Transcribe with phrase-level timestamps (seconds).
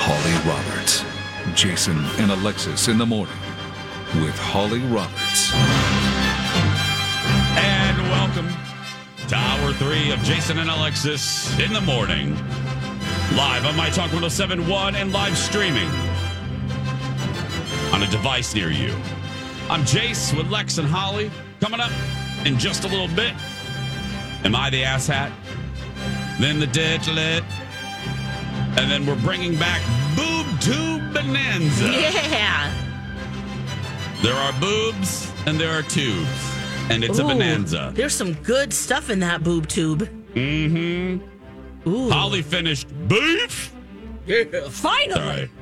[0.00, 1.04] Holly Roberts.
[1.54, 3.34] Jason and Alexis in the morning
[4.22, 5.52] with Holly Roberts.
[7.58, 8.48] And welcome
[9.26, 12.36] to hour three of Jason and Alexis in the morning.
[13.34, 15.88] Live on My Talk 1071 and live streaming
[17.92, 18.94] on a device near you.
[19.68, 21.28] I'm Jace with Lex and Holly.
[21.60, 21.92] Coming up
[22.46, 23.34] in just a little bit.
[24.44, 25.32] Am I the asshat?
[26.38, 27.42] Then the Dirt Alert.
[28.78, 29.82] And then we're bringing back
[30.16, 31.90] Boob Tube Bonanza.
[31.90, 32.72] Yeah.
[34.22, 36.28] There are boobs and there are tubes.
[36.90, 37.92] And it's a bonanza.
[37.94, 40.08] There's some good stuff in that boob tube.
[40.34, 41.88] Mm-hmm.
[41.88, 42.10] Ooh.
[42.10, 43.74] Holly finished beef.
[44.26, 45.50] Yeah, Finally.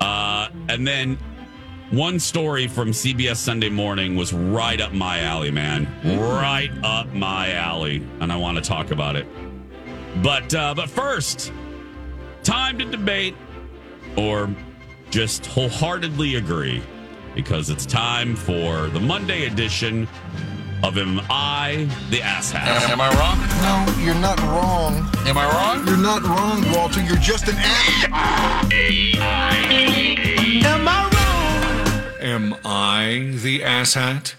[0.00, 1.18] Uh, and then
[1.90, 5.86] one story from CBS Sunday Morning was right up my alley, man.
[6.04, 9.26] Right up my alley, and I want to talk about it.
[10.16, 11.52] But uh, but first,
[12.42, 13.34] time to debate
[14.16, 14.54] or
[15.10, 16.82] just wholeheartedly agree
[17.34, 20.08] because it's time for the Monday edition
[20.82, 22.88] of Am I the Asshat?
[22.88, 23.38] Am I wrong?
[23.62, 25.08] No, you're not wrong.
[25.26, 25.86] Am I wrong?
[25.86, 27.00] You're not wrong, Walter.
[27.02, 28.04] You're just an ass.
[30.64, 31.20] Am I wrong?
[32.20, 34.34] Am I the asshat?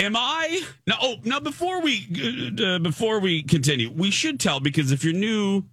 [0.00, 0.62] Am I?
[0.86, 0.94] No.
[1.00, 1.40] Oh, no.
[1.40, 2.06] Before we
[2.62, 5.64] uh, before we continue, we should tell because if you're new,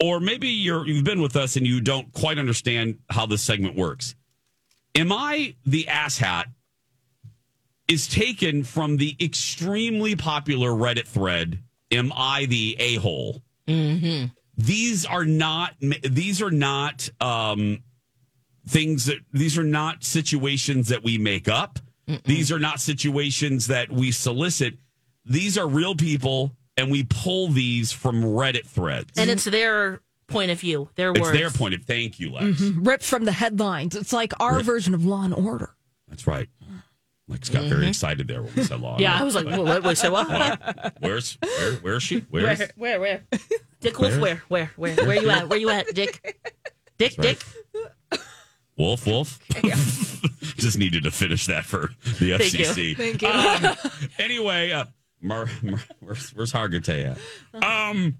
[0.00, 3.76] or maybe you're you've been with us and you don't quite understand how this segment
[3.76, 4.16] works.
[4.96, 6.46] Am I the asshat?
[7.86, 11.60] Is taken from the extremely popular Reddit thread.
[11.90, 13.42] Am I the a hole?
[13.66, 14.26] Mm-hmm.
[14.58, 15.74] These are not.
[15.80, 17.82] These are not um,
[18.66, 19.20] things that.
[19.32, 21.78] These are not situations that we make up.
[22.24, 24.78] These are not situations that we solicit.
[25.24, 29.12] These are real people, and we pull these from Reddit threads.
[29.18, 31.38] And it's their point of view, their it's words.
[31.38, 32.60] their point of thank you, Lex.
[32.60, 32.84] Mm-hmm.
[32.84, 33.94] ripped from the headlines.
[33.94, 34.64] It's like our Rip.
[34.64, 35.74] version of Law and Order.
[36.08, 36.48] That's right.
[37.28, 37.90] Lex got very mm-hmm.
[37.90, 38.96] excited there when we said law.
[38.98, 40.94] Yeah, I was like, what, what, what, so what?
[41.00, 41.72] Where's where?
[41.74, 42.20] Where is she?
[42.30, 43.22] Where's Where, where, where?
[43.80, 45.48] Dick Wolf, where, where, where, where you at?
[45.48, 46.20] Where you at, Dick?
[46.96, 47.38] Dick, right.
[47.38, 48.22] Dick.
[48.78, 49.06] Wolf?
[49.06, 49.38] Wolf?
[50.58, 52.64] Just needed to finish that for the Thank you.
[52.66, 52.96] FCC.
[52.96, 53.28] Thank you.
[53.28, 53.76] Um,
[54.18, 54.84] anyway, uh,
[55.20, 57.16] Mar, Mar, where's, where's Hargitay
[57.54, 57.64] at?
[57.64, 58.18] Um.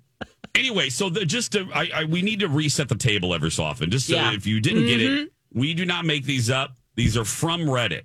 [0.55, 3.63] Anyway, so the, just to, I, I, we need to reset the table every so
[3.63, 3.91] often.
[3.91, 4.33] Just so Yeah.
[4.33, 5.23] if you didn't get Mm-hmm.
[5.27, 6.73] it, we do not make these up.
[6.97, 8.03] These are from Reddit.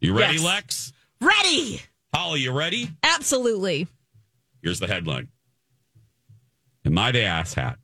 [0.00, 0.44] You ready, Yes.
[0.44, 0.92] Lex?
[1.22, 1.80] Ready.
[2.14, 2.90] Holly, you ready?
[3.02, 3.86] Absolutely.
[4.62, 5.28] Here's the headline.
[6.84, 7.76] Am I the asshat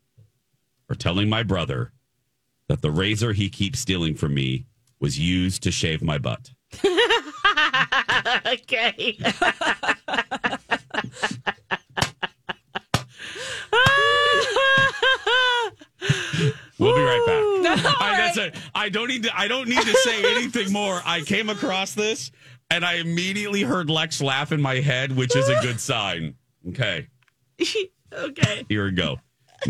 [0.87, 1.93] for telling my brother
[2.69, 4.67] that the razor he keeps stealing from me
[5.01, 6.51] was used to shave my butt?
[8.47, 9.17] Okay.
[16.77, 17.97] We'll be right back.
[18.01, 18.57] I, that's it.
[18.75, 19.39] I don't need to.
[19.39, 21.01] I don't need to say anything more.
[21.07, 22.31] I came across this
[22.71, 26.35] and I immediately heard Lex laugh in my head, which is a good sign.
[26.69, 27.07] Okay,
[28.13, 28.67] okay.
[28.69, 29.19] here we go.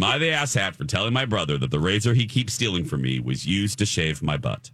[0.02, 3.20] I the asshat for telling my brother that the razor he keeps stealing from me
[3.20, 4.70] was used to shave my butt?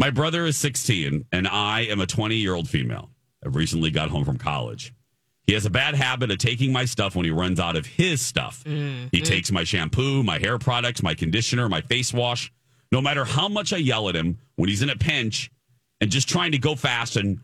[0.00, 3.10] My brother is 16 and I am a 20 year old female.
[3.44, 4.94] I recently got home from college.
[5.46, 8.22] He has a bad habit of taking my stuff when he runs out of his
[8.22, 8.64] stuff.
[8.64, 9.24] Mm, he mm.
[9.26, 12.50] takes my shampoo, my hair products, my conditioner, my face wash.
[12.90, 15.50] no matter how much I yell at him when he's in a pinch
[16.00, 17.16] and just trying to go fast.
[17.16, 17.40] And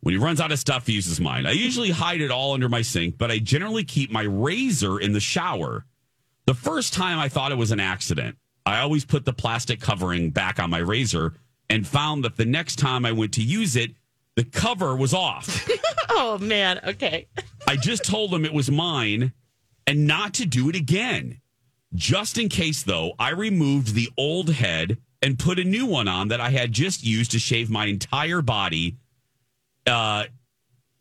[0.00, 1.44] when he runs out of stuff, he uses mine.
[1.44, 5.12] I usually hide it all under my sink, but I generally keep my razor in
[5.12, 5.84] the shower.
[6.46, 10.30] The first time I thought it was an accident, I always put the plastic covering
[10.30, 11.34] back on my razor
[11.72, 13.92] and found that the next time I went to use it,
[14.36, 15.68] the cover was off.
[16.14, 16.78] Oh man.
[16.84, 17.26] Okay.
[17.66, 19.32] I just told him it was mine
[19.86, 21.40] and not to do it again.
[21.94, 26.28] Just in case, though, I removed the old head and put a new one on
[26.28, 28.98] that I had just used to shave my entire body
[29.86, 30.24] uh,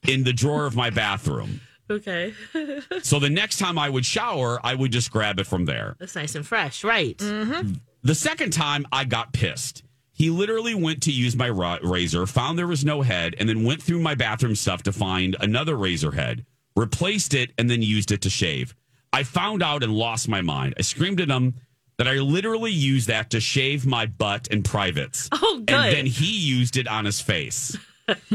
[0.07, 1.61] in the drawer of my bathroom.
[1.89, 2.33] Okay.
[3.03, 5.95] So the next time I would shower, I would just grab it from there.
[5.99, 7.17] That's nice and fresh, right?
[7.17, 9.83] The second time, I got pissed.
[10.21, 13.63] He literally went to use my ra- razor, found there was no head, and then
[13.63, 16.45] went through my bathroom stuff to find another razor head,
[16.75, 18.75] replaced it, and then used it to shave.
[19.11, 20.75] I found out and lost my mind.
[20.77, 21.55] I screamed at him
[21.97, 25.27] that I literally used that to shave my butt oh, and privates.
[25.31, 25.73] Oh, good.
[25.75, 27.75] And then he used it on his face.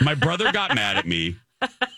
[0.00, 1.36] my brother got mad at me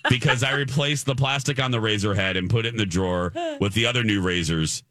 [0.08, 3.32] because I replaced the plastic on the razor head and put it in the drawer
[3.60, 4.82] with the other new razors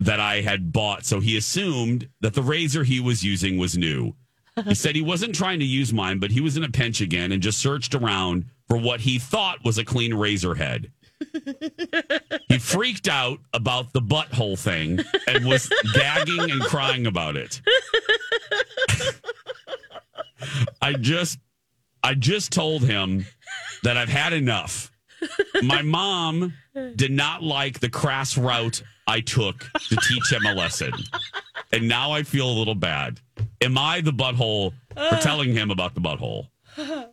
[0.00, 1.04] that I had bought.
[1.04, 4.14] So he assumed that the razor he was using was new.
[4.64, 7.30] He said he wasn't trying to use mine, but he was in a pinch again
[7.30, 10.90] and just searched around for what he thought was a clean razor head.
[12.48, 17.60] he freaked out about the butthole thing and was gagging and crying about it.
[20.80, 21.38] I just
[22.02, 23.26] I just told him
[23.82, 24.90] that I've had enough.
[25.62, 26.54] My mom
[26.94, 30.92] did not like the crass route I took to teach him a lesson.
[31.72, 33.20] And now I feel a little bad.
[33.62, 36.48] Am I the butthole for telling him about the butthole?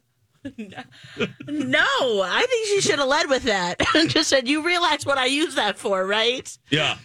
[1.47, 1.81] No,
[2.23, 3.79] I think she should have led with that.
[4.07, 6.97] Just said, "You realize what I use that for, right?" Yeah.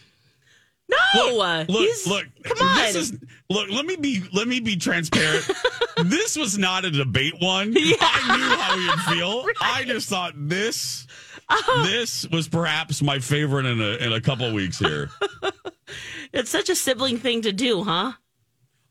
[0.91, 2.77] No, uh, Look, look, come on.
[2.79, 5.49] This is, look, let me be let me be transparent.
[6.05, 7.75] this was not a debate one.
[7.79, 9.47] I knew how would feel.
[9.61, 11.07] I just thought this
[11.51, 11.85] Uh-huh.
[11.87, 15.11] this was perhaps my favorite in a in a couple weeks here.
[16.33, 18.13] it's such a sibling thing to do, huh?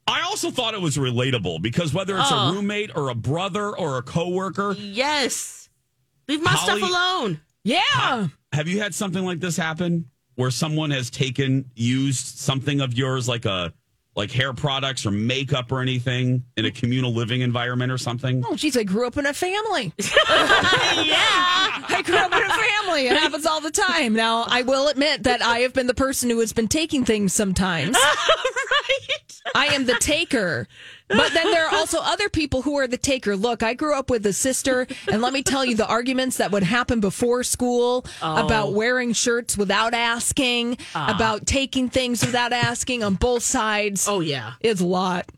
[0.08, 2.50] I also thought it was relatable because whether it's Oh.
[2.50, 5.70] a roommate or a brother or a coworker, Yes.
[6.28, 7.42] Leave my Holly- stuff alone.
[7.64, 8.28] Yeah.
[8.54, 13.28] have you had something like this happen where someone has taken used something of yours
[13.28, 13.74] like a
[14.20, 18.44] like hair products or makeup or anything in a communal living environment or something?
[18.46, 19.94] Oh, geez, I grew up in a family.
[19.98, 20.06] yeah.
[21.88, 23.08] I grew up in a family.
[23.08, 24.14] It happens all the time.
[24.14, 27.34] Now, I will admit that I have been the person who has been taking things
[27.34, 27.96] sometimes.
[27.98, 29.29] right.
[29.56, 30.68] I am the taker.
[31.08, 33.36] But then there are also other people who are the taker.
[33.36, 36.52] Look, I grew up with a sister, and let me tell you the arguments that
[36.52, 43.16] would happen before school about wearing shirts without asking, about taking things without asking on
[43.16, 44.08] both sides.
[44.08, 44.54] Oh yeah.
[44.62, 45.30] It's a lot.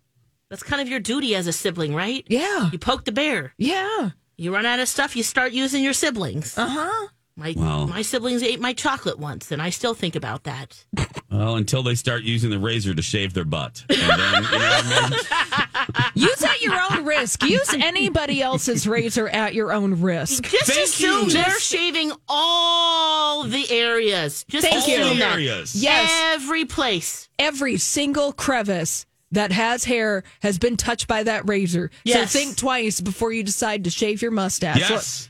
[0.50, 2.26] That's kind of your duty as a sibling, right?
[2.28, 2.70] Yeah.
[2.72, 3.54] You poke the bear.
[3.58, 4.10] Yeah.
[4.36, 6.58] You run out of stuff, you start using your siblings.
[6.58, 7.08] Uh huh.
[7.38, 7.86] My Wow.
[7.86, 10.84] my siblings ate my chocolate once, and I still think about that.
[11.32, 13.84] Well, until they start using the razor to shave their butt.
[13.90, 16.04] And then, you know I mean?
[16.28, 17.44] Use at your own risk.
[17.44, 20.44] Use anybody else's razor at your own risk.
[20.44, 21.32] Just Thank assume you.
[21.32, 24.46] they're shaving all the areas.
[24.50, 24.96] Just Thank you.
[24.96, 25.34] assume All the that.
[25.34, 25.76] areas.
[25.76, 26.10] Yes.
[26.36, 27.30] Every place.
[27.40, 31.90] Every single crevice that has hair has been touched by that razor.
[32.04, 32.32] Yes.
[32.34, 34.80] So think twice before you decide to shave your mustache.
[34.80, 35.30] Yes.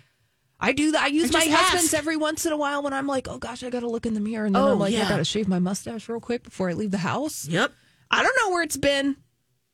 [0.64, 1.02] I do that.
[1.04, 1.98] I use And my husband's ask.
[2.00, 4.14] every once in a while when I'm like, oh gosh, I got to look in
[4.14, 4.46] the mirror.
[4.46, 6.74] And then Oh, I'm like, I got to shave my mustache real quick before I
[6.74, 7.48] leave the house.
[7.48, 7.72] Yep.
[8.12, 9.16] I don't know where it's been.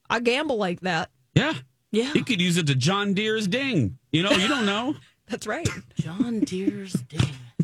[0.10, 1.12] I gamble like that.
[1.36, 1.54] Yeah.
[1.92, 2.14] Yeah.
[2.14, 3.98] You could use it to John Deere's ding.
[4.12, 4.96] You know, you don't know.
[5.30, 5.68] That's right.
[6.00, 7.20] John Deere's ding.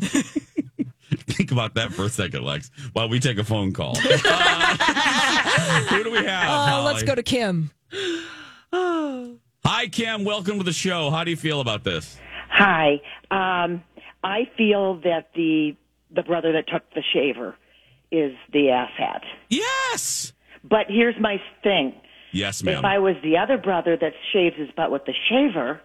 [1.26, 3.96] Think about that for a second, Lex, while we take a phone call.
[5.66, 6.48] Uh, who do we have?
[6.50, 7.70] Uh, let's go to Kim.
[8.72, 10.24] Hi, Kim.
[10.24, 11.10] Welcome to the show.
[11.10, 12.18] How do you feel about this?
[12.54, 13.00] Hi.
[13.32, 13.82] Um,
[14.22, 15.76] I feel that the
[16.14, 17.56] the brother that took the shaver
[18.12, 19.22] is the asshat.
[19.48, 20.32] Yes.
[20.62, 21.94] But here's my thing.
[22.30, 22.78] Yes, ma'am.
[22.78, 25.80] If I was the other brother that shaves his butt with the shaver,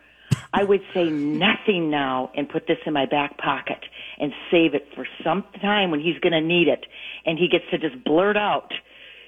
[0.54, 3.84] I would say nothing now and put this in my back pocket
[4.20, 6.86] and save it for some time when he's going to need it.
[7.26, 8.72] And he gets to just blurt out,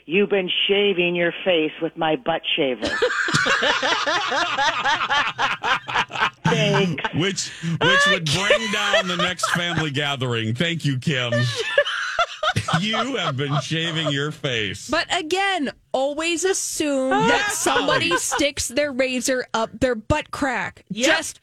[0.06, 2.82] You've been shaving your face with my butt shaver.
[6.56, 7.04] Thanks.
[7.16, 10.54] which which would bring down the next family gathering.
[10.56, 11.34] Thank you, Kim.
[12.80, 14.90] you have been shaving your face.
[14.90, 20.84] But again, always assume that somebody sticks their razor up their butt crack.
[20.90, 21.06] Yep.
[21.08, 21.40] Just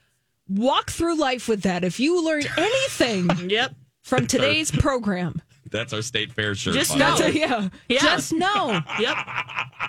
[0.48, 1.84] walk through life with that.
[1.84, 3.74] If you learn anything Yep.
[4.02, 6.74] from today's program, That's our state fair shirt.
[6.74, 7.16] Just know.
[7.18, 7.32] way.
[7.32, 7.68] yeah.
[7.88, 8.00] Yeah.
[8.00, 9.16] Just know Yep.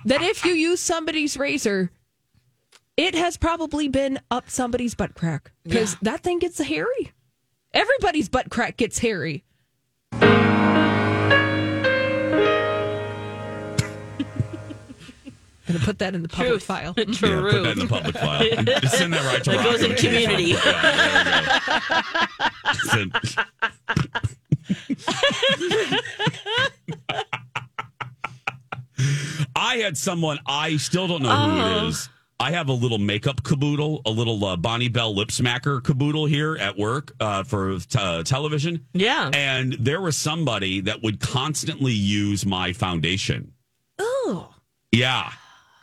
[0.05, 1.91] that if you use somebody's razor,
[2.99, 7.13] it has probably been up somebody's butt crack because that thing gets hairy.
[7.73, 9.45] Everybody's butt crack gets hairy.
[15.67, 16.63] Gonna put that in the public Truth.
[16.63, 16.93] file.
[16.97, 18.63] Yeah, put that in the public file.
[18.81, 20.55] Just send that right to That goes in community.
[29.55, 31.85] I had someone, I still don't know who Uh-huh.
[31.85, 32.09] it is.
[32.49, 36.57] I have a little makeup caboodle, a little uh, Bonne Bell lip smacker caboodle here
[36.57, 38.87] at work uh, for t- uh, television.
[38.91, 39.29] Yeah.
[39.35, 43.53] And there was somebody that would constantly use my foundation.
[43.99, 44.51] Oh.
[44.91, 45.31] Yeah.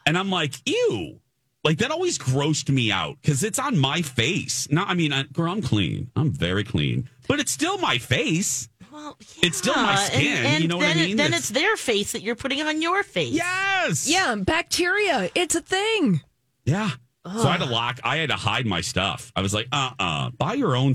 [0.07, 1.21] And I'm like, ew.
[1.63, 4.67] Like that always grossed me out because it's on my face.
[4.69, 6.11] No, I mean, I, girl, I'm clean.
[6.17, 8.69] I'm very clean, but it's still my face.
[8.93, 11.17] Well, It's still my skin, And, you know what I then, mean?
[11.17, 13.33] Then It's- it's their face that you're putting on your face.
[13.33, 14.09] Yes.
[14.09, 15.31] Yeah, bacteria.
[15.37, 16.23] It's a thing.
[16.67, 16.91] Yeah.
[17.25, 18.01] So I had to lock.
[18.05, 19.33] I had to hide my stuff.
[19.35, 20.95] I was like, uh, uh buy your own.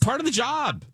[0.00, 0.84] Part of the job.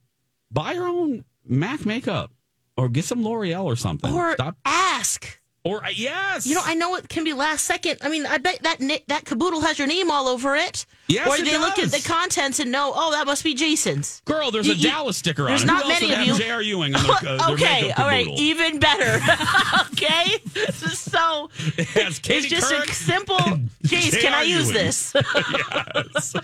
[0.51, 2.31] Buy your own Mac makeup,
[2.77, 4.13] or get some L'Oreal or something.
[4.13, 4.57] Or Stop.
[4.65, 5.41] ask.
[5.67, 6.47] Or uh, yes.
[6.47, 7.99] You know, I know it can be last second.
[8.03, 10.87] I mean, I bet that that caboodle has your name all over it.
[11.09, 14.23] Yes, or they look at the contents and know, oh, that must be Jason's.
[14.25, 15.67] Girl, there's You- a Dallas sticker on there's it.
[15.67, 16.35] not Who many of you.
[16.37, 16.63] J.R.
[16.63, 19.21] Ewing on their, uh, okay, all right, even better.
[19.93, 20.37] okay,
[20.95, 23.37] so It has Katie it's just a simple.
[23.85, 24.75] Jace, can I use Ewing.
[24.87, 25.13] this?
[25.15, 26.35] yes.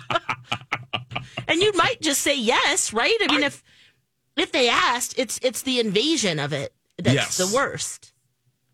[1.49, 3.17] and you might just say yes, right?
[3.23, 3.63] I mean, if
[4.37, 7.37] if they asked, it's it's the invasion of it that's Yes.
[7.37, 8.12] the worst.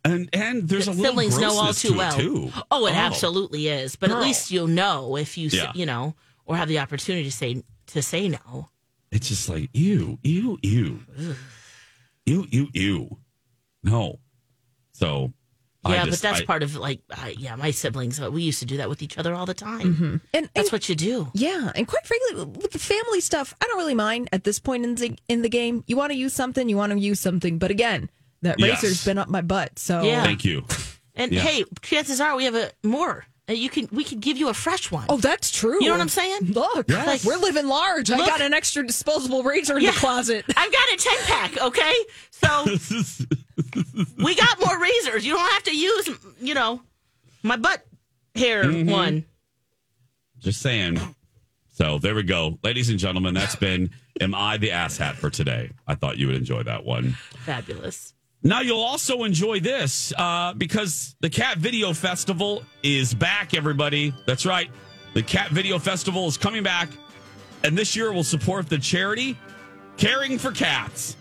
[0.04, 2.12] And and there's a little Siblings know all too to well.
[2.16, 2.50] too.
[2.70, 3.96] Oh, it absolutely is.
[3.96, 4.18] But Girl.
[4.18, 5.72] at least you'll know if you, Yeah.
[5.74, 6.14] you know,
[6.46, 8.68] or have the opportunity to say to say no.
[9.10, 11.00] It's just like ew, ew, ew,
[12.26, 13.18] ew, ew, ew.
[13.82, 14.20] No.
[14.92, 15.32] So.
[15.88, 18.20] Yeah, just- but that's I- part of like, I, yeah, my siblings.
[18.20, 20.20] uh, We used to do that with each other all the time.
[20.34, 21.30] And, That's and- what you do.
[21.34, 24.84] Yeah, and quite frankly, with the family stuff, I don't really mind at this point
[24.84, 25.84] in the, in the game.
[25.86, 27.58] You want to use something, you want to use something.
[27.58, 28.10] But again,
[28.42, 28.82] that Yes.
[28.82, 29.78] razor's been up my butt.
[29.78, 30.22] So Yeah.
[30.22, 30.64] Thank you.
[31.14, 31.40] And Yeah.
[31.40, 33.24] hey, chances are we have a more.
[33.48, 35.06] Uh, You can we could give you a fresh one.
[35.08, 35.78] Oh, that's true.
[35.80, 36.52] You know what I'm saying?
[36.52, 37.24] Look, Yes.
[37.24, 38.10] we're living large.
[38.10, 39.90] I got an extra disposable razor in Yeah.
[39.92, 40.44] the closet.
[40.56, 41.60] I've got a ten pack.
[41.62, 41.94] Okay,
[42.30, 42.66] so
[44.18, 45.24] we got more razors.
[45.24, 46.82] You don't have to use, you know,
[47.42, 47.84] my butt
[48.34, 48.90] hair Mm-hmm.
[48.90, 49.24] one.
[50.38, 51.00] Just saying.
[51.74, 52.58] So there we go.
[52.62, 53.90] Ladies and gentlemen, that's been
[54.20, 55.70] Am I the Ass Hat for today?
[55.86, 57.12] I thought you would enjoy that one.
[57.46, 58.14] Fabulous.
[58.42, 64.14] Now you'll also enjoy this uh, because the Cat Video Festival is back, everybody.
[64.26, 64.70] That's right.
[65.14, 66.88] The Cat Video Festival is coming back,
[67.64, 69.36] and this year will support the charity
[69.96, 71.16] Caring for Cats.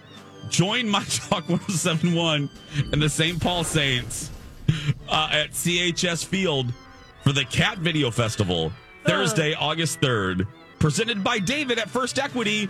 [0.49, 2.49] Join My Talk 1071
[2.91, 3.41] and the St.
[3.41, 4.29] Paul Saints
[5.09, 6.71] uh, at CHS Field
[7.23, 8.71] for the Cat Video Festival
[9.05, 10.45] Thursday, August 3rd.
[10.79, 12.69] Presented by David at First Equity.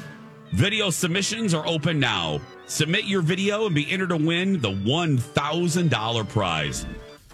[0.54, 2.39] Video submissions are open now.
[2.68, 6.86] Submit your video and be entered to win the $1,000 prize.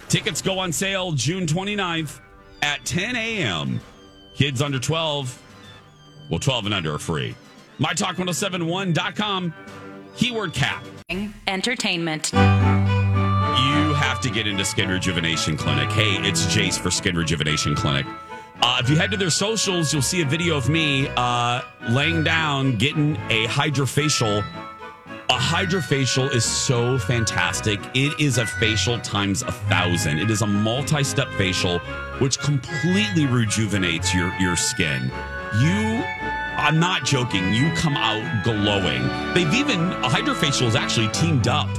[0.08, 2.20] Tickets go on sale June 29th
[2.62, 3.82] at 10 a.m.
[4.36, 5.42] Kids under 12,
[6.30, 7.36] well, 12 and under are free.
[7.80, 9.54] MyTalk1071.com,
[10.16, 10.86] keyword cap.
[11.48, 12.32] Entertainment.
[12.34, 12.40] You
[13.96, 15.90] have to get into Skin Rejuvenation Clinic.
[15.90, 18.06] Hey, it's Jace for Skin Rejuvenation Clinic.
[18.62, 22.24] Uh, if you head to their socials, you'll see a video of me uh, laying
[22.24, 24.46] down, getting a hydrofacial.
[25.30, 27.80] A hydrofacial is so fantastic.
[27.94, 30.20] It is a facial times a thousand.
[30.20, 31.80] It is a multi step facial,
[32.20, 35.04] which completely rejuvenates your, your skin.
[35.62, 36.04] You,
[36.58, 39.02] I'm not joking, you come out glowing.
[39.34, 41.70] They've even, a hydrofacial is actually teamed up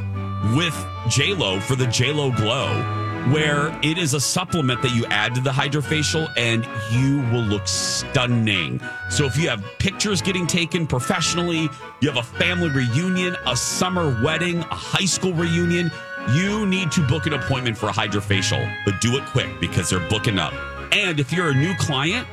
[0.56, 0.74] with
[1.06, 5.50] JLo for the JLo Glow, where it is a supplement that you add to the
[5.50, 8.80] hydrofacial and you will look stunning.
[9.08, 11.68] So if you have pictures getting taken professionally,
[12.00, 15.90] you have a family reunion, a summer wedding, a high school reunion,
[16.34, 20.08] you need to book an appointment for a hydrofacial, but do it quick because they're
[20.08, 20.52] booking up.
[20.92, 22.26] And if you're a new client,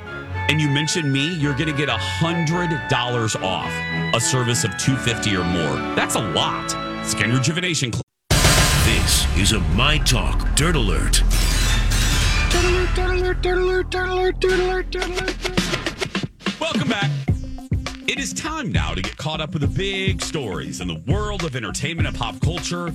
[0.50, 3.72] and you mention me, you're going to get a hundred dollars off
[4.14, 5.76] a service of two fifty or more.
[5.96, 6.72] That's a lot.
[7.06, 7.92] Skin rejuvenation.
[9.32, 11.24] Cl- is a My Talk Dirt Alert.
[16.60, 17.12] Welcome back.
[18.08, 21.44] It is time now to get caught up with the big stories in the world
[21.44, 22.88] of entertainment and pop culture,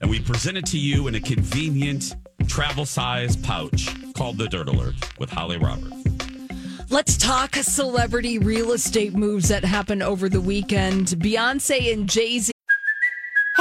[0.00, 2.14] and we present it to you in a convenient
[2.46, 5.94] travel size pouch called the Dirt Alert with Holly Roberts.
[6.88, 11.06] Let's talk celebrity real estate moves that happened over the weekend.
[11.08, 12.52] Beyonce and Jay Z.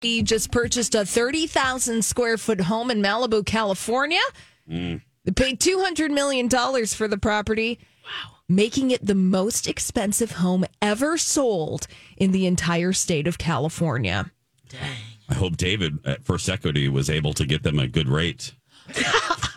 [0.00, 4.20] He just purchased a 30,000 square foot home in Malibu, California.
[4.68, 7.78] They paid $200 million for the property.
[8.04, 8.32] Wow.
[8.48, 14.30] Making it the most expensive home ever sold in the entire state of California.
[14.68, 14.96] Dang.
[15.28, 18.54] I hope David at First Equity was able to get them a good rate.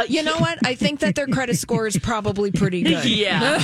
[0.08, 0.60] You know what?
[0.66, 3.04] I think that their credit score is probably pretty good.
[3.06, 3.64] Yeah.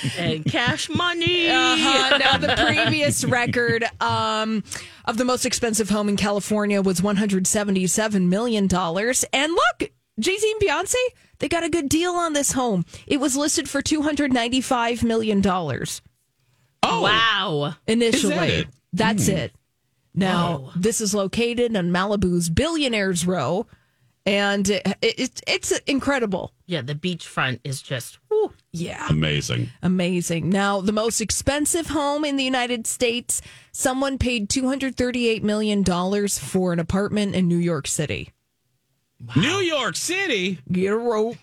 [0.18, 1.48] and cash money.
[1.48, 2.18] Uh-huh.
[2.18, 4.62] Now, the previous record um,
[5.04, 8.68] of the most expensive home in California was $177 million.
[9.32, 10.94] And look, Jay Z and Beyonce,
[11.38, 12.84] they got a good deal on this home.
[13.06, 15.90] It was listed for $295 million Oh, Oh, Oh,
[16.82, 16.88] Oh.
[16.92, 17.74] Oh wow.
[17.86, 18.32] initially.
[18.34, 18.66] Is that it?
[18.92, 19.52] That's it.
[20.14, 23.66] Now, this is located on Malibu's Billionaires Row,
[24.26, 26.52] and it, it, it's incredible.
[26.66, 28.52] Yeah, the beachfront is just whew.
[28.72, 29.06] Yeah.
[29.10, 29.70] amazing.
[29.82, 30.48] Amazing.
[30.50, 36.78] Now, the most expensive home in the United States, someone paid $238 million for an
[36.78, 38.30] apartment in New York City.
[39.36, 40.58] New York City.
[40.70, 41.36] Get a rope.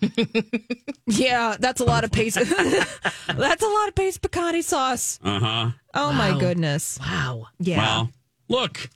[1.06, 2.34] yeah, that's a lot of pace.
[3.26, 5.20] that's a lot of paste picante sauce.
[5.22, 5.70] Uh huh.
[5.94, 6.98] Oh, my goodness.
[7.00, 7.46] wow.
[7.60, 7.78] Yeah.
[7.78, 8.10] Well,
[8.48, 8.90] look,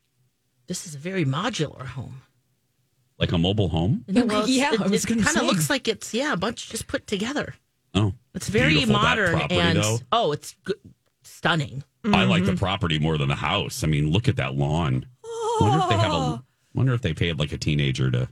[0.66, 2.22] This is a very modular home.
[3.22, 4.04] Like a mobile home.
[4.08, 7.06] Well, Yeah, I was gonna kind of looks like it's yeah a bunch just put
[7.06, 7.54] together.
[7.94, 9.98] Oh, It's very Beautiful, that modern property, and though.
[10.10, 10.76] oh, it's good,
[11.22, 11.84] stunning.
[12.04, 12.58] I like the mm-hmm.
[12.58, 13.84] property more than the house.
[13.84, 15.06] I mean, look at that lawn.
[15.60, 16.16] Wonder if they have a.
[16.16, 16.42] Oh.
[16.74, 18.28] Wonder if they paid like a teenager to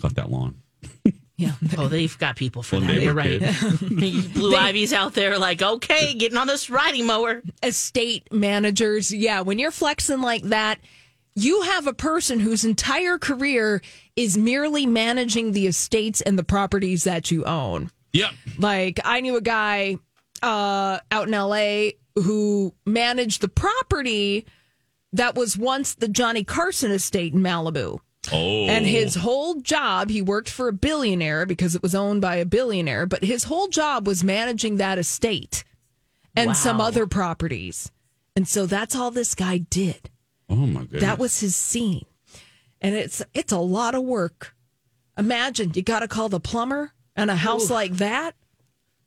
[0.00, 0.62] cut that lawn.
[1.40, 1.52] Yeah.
[1.76, 2.96] Oh, they've got people for When that.
[2.96, 3.40] they You're were right.
[4.34, 7.42] Blue Ivy's out there, like okay, getting on this riding mower.
[7.62, 9.14] Estate managers.
[9.14, 9.42] Yeah.
[9.42, 10.80] When you're flexing like that,
[11.36, 13.80] you have a person whose entire career
[14.18, 17.88] is merely managing the estates and the properties that you own.
[18.12, 18.30] Yep.
[18.58, 19.98] Like I knew a guy
[20.42, 24.44] uh, out in LA who managed the property
[25.12, 28.00] that was once the Johnny Carson estate in Malibu.
[28.32, 32.36] Oh, And his whole job, he worked for a billionaire because it was owned by
[32.36, 35.62] a billionaire, but his whole job was managing that estate
[36.34, 37.92] and some other properties.
[38.34, 40.10] And so that's all this guy did.
[40.50, 41.02] Oh my goodness.
[41.02, 42.04] That was his scene.
[42.80, 44.54] And it's it's a lot of work.
[45.16, 48.34] Imagine you got to call the plumber and a house like that.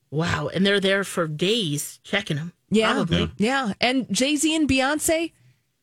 [0.10, 2.54] Wow, and they're there for days checking them.
[2.70, 2.94] Yeah.
[2.94, 3.32] Probably.
[3.38, 3.74] Yeah.
[3.80, 5.32] And Jay Z and Beyonce,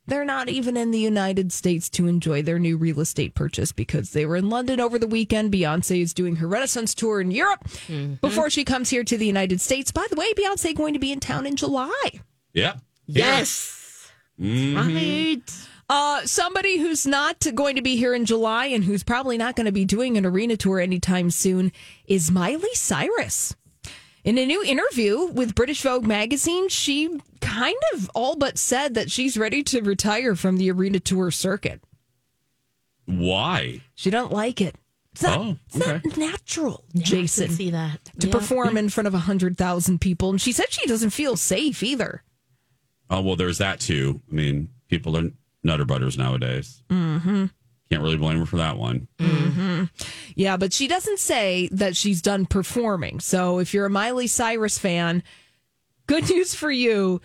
[0.07, 4.11] they're not even in the United States to enjoy their new real estate purchase because
[4.11, 5.53] they were in London over the weekend.
[5.53, 8.15] Beyonce is doing her Renaissance tour in Europe mm-hmm.
[8.15, 9.93] before she comes here to the United States.
[9.93, 12.11] By the way, Beyonce going to be in town in July.
[12.55, 12.81] Yep.
[13.07, 14.11] Yes.
[14.41, 14.95] Mm-hmm.
[14.95, 15.69] Right.
[15.91, 19.65] Uh, somebody who's not going to be here in July and who's probably not going
[19.65, 21.73] to be doing an arena tour anytime soon
[22.07, 23.57] is Miley Cyrus.
[24.23, 29.11] In a new interview with British Vogue magazine, she kind of all but said that
[29.11, 31.81] she's ready to retire from the arena tour circuit.
[33.07, 33.81] Why?
[33.95, 34.75] She don't like it.
[35.13, 38.33] It's not, Oh, it's not natural, Yeah, I Jason, see that to Yeah.
[38.35, 40.29] perform in front of 100,000 people.
[40.31, 42.23] And she said she doesn't feel safe either.
[43.09, 44.21] Oh well, there's that too.
[44.31, 45.31] I mean, people are
[45.63, 46.83] nutter butters nowadays.
[46.89, 47.47] Mm-hmm.
[47.91, 49.09] Can't really blame her for that one.
[50.35, 53.19] Yeah, but she doesn't say that she's done performing.
[53.21, 55.23] So if you're a Miley Cyrus fan,
[56.07, 57.21] good news for you.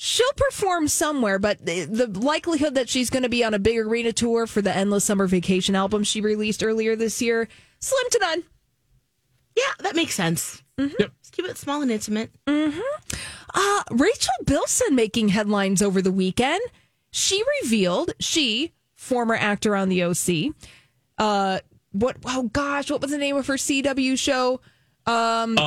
[0.00, 3.78] She'll perform somewhere, but the, the likelihood that she's going to be on a big
[3.78, 7.48] arena tour for the Endless Summer Vacation album she released earlier this year,
[7.80, 8.44] slim to none.
[9.56, 10.62] Yeah, that makes sense.
[10.78, 10.92] Yep.
[11.00, 12.30] Let's keep it small and intimate.
[12.46, 16.60] Uh, Rachel Bilson making headlines over the weekend.
[17.10, 20.54] She revealed she, former actor on the OC,
[21.18, 21.60] uh,
[21.92, 22.16] what?
[22.26, 24.60] Oh gosh, what was the name of her CW show?
[25.06, 25.58] Um,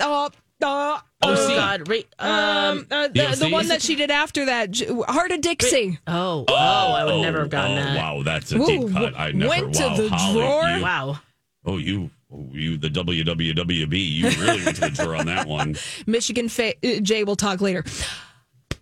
[0.00, 0.30] Uh,
[0.62, 1.88] Uh, Oh, God.
[1.88, 2.30] Ra- um,
[2.78, 5.98] um, uh, the, Yeah, the one that she did after that, Hart of Dixie.
[6.06, 7.96] oh, oh, I would never have gotten oh, that.
[7.96, 9.18] Wow, that's a Ooh, deep cut.
[9.18, 10.68] I never went to the Holly, drawer.
[10.68, 11.18] you- Wow.
[11.64, 13.98] Oh, you, oh, you, the WWWB.
[13.98, 15.76] You really went to the drawer on that one.
[16.06, 17.82] Michigan fa- uh, Jay will talk later.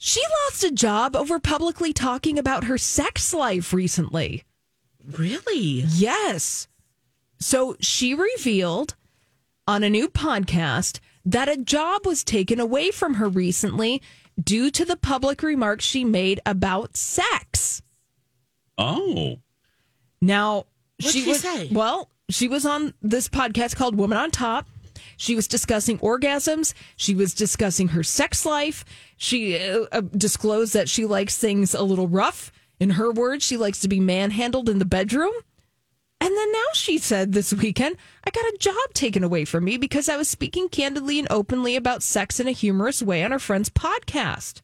[0.07, 4.45] She lost a job over publicly talking about her sex life recently.
[5.03, 5.85] Really?
[5.89, 6.69] Yes.
[7.41, 8.97] So she revealed
[9.67, 14.03] on a new podcast that a job was taken away from her recently
[14.39, 17.81] due to the public remarks she made about sex.
[18.77, 19.39] Oh,
[20.21, 20.67] Now,
[21.01, 21.71] What'd she was say?
[21.73, 24.67] well, she was on this podcast called Woman on Top.
[25.17, 26.75] She was discussing orgasms.
[26.97, 28.85] She was discussing her sex life.
[29.17, 32.53] She uh, uh, disclosed that she likes things a little rough.
[32.81, 35.33] In her words, she likes to be manhandled in the bedroom.
[36.21, 39.77] And then now she said this weekend, I got a job taken away from me
[39.77, 43.39] because I was speaking candidly and openly about sex in a humorous way on her
[43.39, 44.63] friend's podcast.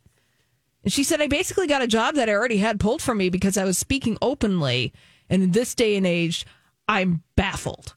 [0.82, 3.28] And she said, I basically got a job that I already had pulled from me
[3.28, 4.92] because I was speaking openly.
[5.28, 6.46] And in this day and age,
[6.88, 7.94] I'm baffled.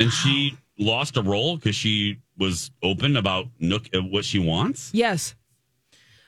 [0.00, 4.90] and she lost a role because she was open about Nook uh, what she wants.
[4.92, 5.36] Yes.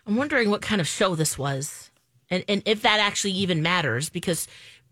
[0.06, 1.90] I'm wondering what kind of show this was,
[2.30, 4.46] and and if that actually even matters because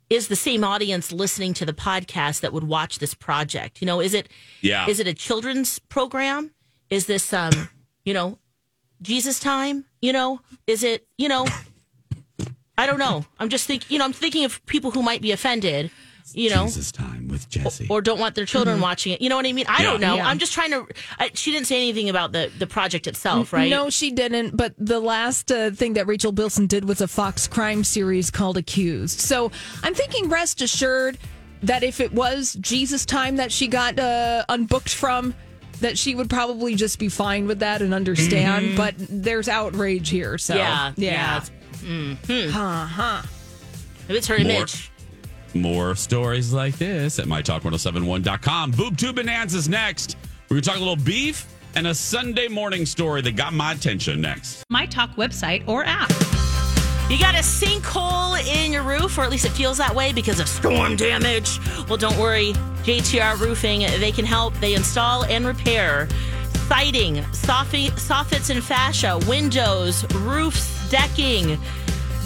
[0.09, 3.81] is the same audience listening to the podcast that would watch this project?
[3.81, 4.29] You know, is it
[4.61, 4.89] Yeah.
[4.89, 6.51] is it a children's program?
[6.91, 7.69] Is this um
[8.05, 8.39] you know
[9.03, 9.85] Jesus time?
[10.01, 11.47] You know, is it you know?
[12.79, 13.27] I don't know.
[13.39, 13.89] I'm just thinking.
[13.93, 15.91] You know, I'm thinking of people who might be offended.
[16.35, 17.87] You know, Jesus time with Jesse.
[17.91, 19.21] or don't want their children watching it.
[19.21, 19.67] You know what I mean?
[19.69, 19.91] I Yeah.
[19.91, 20.17] don't know.
[20.17, 20.27] Yeah.
[20.29, 20.87] I'm just trying to.
[21.19, 23.71] I, she didn't say anything about the the project itself, right?
[23.71, 24.57] No, she didn't.
[24.57, 28.57] But the last uh, thing that Rachel Bilson did was a Fox crime series called
[28.57, 29.21] Accused.
[29.21, 29.51] So
[29.83, 31.19] I'm thinking, rest assured,
[31.63, 35.35] that if it was Jesus time that she got uh, unbooked from,
[35.81, 38.77] that she would probably just be fine with that and understand.
[38.77, 40.39] But there's outrage here.
[40.39, 41.11] So Yeah, yeah.
[41.13, 41.37] yeah.
[41.39, 41.51] it's-
[41.83, 42.51] mhm.
[42.51, 43.23] Huh, huh.
[44.09, 44.51] If it's her More.
[44.51, 44.90] image.
[45.55, 48.71] More stories like this at mytalk1071.com.
[48.73, 50.17] Boob Tube Bonanza's next.
[50.49, 53.73] We're going to talk a little beef and a Sunday morning story that got my
[53.73, 54.65] attention next.
[54.71, 56.11] My Talk website or app.
[57.11, 60.39] You got a sinkhole in your roof, or at least it feels that way because
[60.39, 61.59] of storm damage.
[61.89, 62.53] Well, don't worry.
[62.85, 64.55] JTR Roofing, they can help.
[64.61, 66.09] They install and repair
[66.71, 71.59] siding, soffi- soffits and fascia, windows, roofs, decking.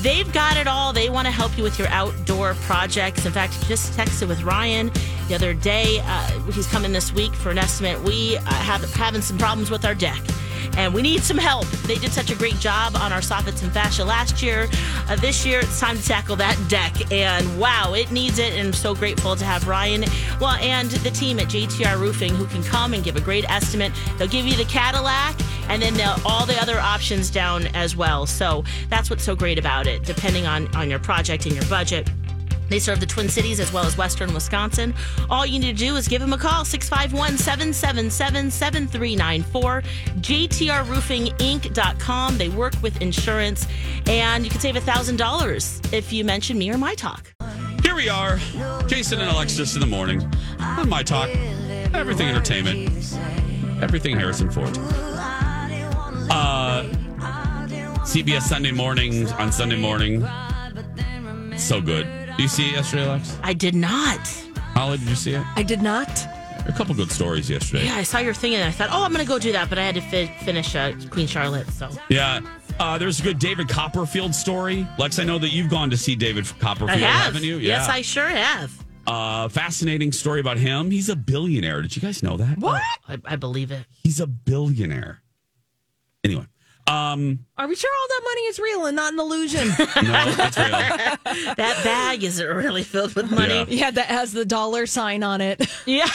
[0.04, 0.92] They've got it all.
[0.92, 3.24] They want to help you with your outdoor projects.
[3.24, 4.90] In fact, just texted with Ryan
[5.28, 6.02] the other day.
[6.04, 7.98] Uh, he's coming this week for an estimate.
[8.02, 10.20] We uh, have having some problems with our deck
[10.76, 11.66] and we need some help.
[11.86, 14.68] They did such a great job on our soffits and fascia last year.
[15.08, 18.54] Uh, this year, it's time to tackle that deck, and wow, it needs it.
[18.54, 20.04] And I'm so grateful to have Ryan,
[20.40, 23.92] well, and the team at JTR Roofing who can come and give a great estimate.
[24.18, 28.26] They'll give you the Cadillac, and then all the other options down as well.
[28.26, 30.04] So that's what's so great about it.
[30.04, 32.08] Depending on on your project and your budget.
[32.74, 34.94] They serve the Twin Cities as well as Western Wisconsin.
[35.30, 39.82] All you need to do is give them a call, 651 777 7394.
[40.18, 42.36] JTRRoofingInc.com.
[42.36, 43.68] They work with insurance,
[44.08, 47.32] and you can save $1,000 if you mention me or my talk.
[47.84, 48.38] Here we are,
[48.88, 51.28] Jason and Alexis in the morning on My Talk,
[51.94, 52.90] Everything Entertainment,
[53.84, 54.76] Everything Harrison Ford.
[56.28, 56.82] Uh,
[58.02, 60.26] CBS Sunday morning on Sunday morning.
[61.56, 62.23] So good.
[62.36, 63.38] Did you see it yesterday, Lex?
[63.42, 64.18] I did not.
[64.74, 65.44] Holly, did you see it?
[65.56, 66.08] I did not.
[66.66, 67.84] A couple good stories yesterday.
[67.84, 69.68] Yeah, I saw your thing and I thought, oh, I'm going to go do that,
[69.68, 71.68] but I had to fi- finish uh, Queen Charlotte.
[71.68, 72.40] So Yeah.
[72.80, 74.84] Uh, there's a good David Copperfield story.
[74.98, 77.26] Lex, I know that you've gone to see David Copperfield, have.
[77.26, 77.58] haven't you?
[77.58, 78.72] Yes, I sure have.
[79.06, 80.90] Uh, fascinating story about him.
[80.90, 81.82] He's a billionaire.
[81.82, 82.58] Did you guys know that?
[82.58, 82.82] What?
[83.06, 83.84] I, I believe it.
[84.02, 85.20] He's a billionaire.
[86.24, 86.46] Anyway,
[86.86, 89.68] um, Are we sure all that money is real and not an illusion?
[89.78, 90.68] no, that's real.
[91.56, 93.54] That bag isn't really filled with money.
[93.54, 93.64] Yeah.
[93.68, 95.66] yeah, that has the dollar sign on it.
[95.86, 96.08] Yeah.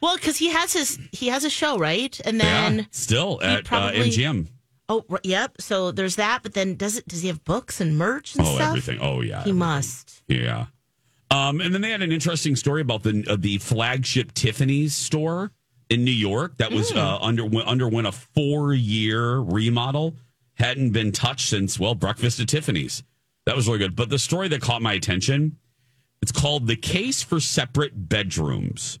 [0.00, 2.18] well, because he has his he has a show, right?
[2.24, 4.48] And yeah, then still he at uh, probably- MGM.
[4.88, 5.56] oh, r- yep.
[5.60, 6.42] So there's that.
[6.42, 7.06] But then does it?
[7.08, 8.54] Does he have books and merch and stuff?
[8.54, 8.68] Oh, stuff?
[8.68, 8.98] everything.
[9.00, 9.36] Oh, yeah.
[9.44, 9.58] He everything.
[9.58, 10.22] must.
[10.28, 10.66] Yeah.
[11.30, 15.50] Um, and then they had an interesting story about the uh, the flagship Tiffany's store
[15.92, 20.14] in New York that was uh, under underwent a four year remodel.
[20.54, 23.02] Hadn't been touched since well breakfast at Tiffany's.
[23.46, 23.96] That was really good.
[23.96, 25.56] But the story that caught my attention,
[26.20, 28.98] it's called "The Case for Separate Bedrooms,"